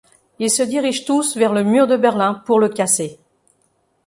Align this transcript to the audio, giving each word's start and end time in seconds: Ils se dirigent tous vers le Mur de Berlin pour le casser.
Ils 0.39 0.49
se 0.49 0.63
dirigent 0.63 1.05
tous 1.05 1.37
vers 1.37 1.53
le 1.53 1.63
Mur 1.63 1.85
de 1.85 1.95
Berlin 1.95 2.33
pour 2.45 2.59
le 2.59 2.69
casser. 2.69 3.19